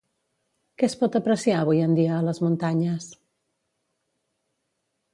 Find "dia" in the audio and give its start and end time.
2.01-2.17